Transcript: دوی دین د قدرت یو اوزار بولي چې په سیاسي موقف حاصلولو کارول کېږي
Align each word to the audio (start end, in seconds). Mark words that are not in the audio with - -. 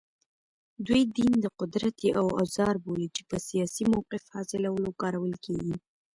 دوی 0.87 1.01
دین 1.17 1.33
د 1.41 1.45
قدرت 1.59 1.95
یو 2.13 2.25
اوزار 2.39 2.75
بولي 2.83 3.07
چې 3.15 3.21
په 3.29 3.37
سیاسي 3.47 3.83
موقف 3.93 4.23
حاصلولو 4.33 4.89
کارول 5.01 5.33
کېږي 5.45 5.75